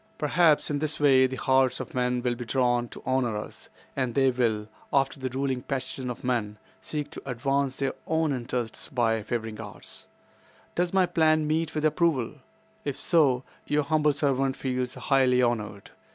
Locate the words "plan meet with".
11.05-11.85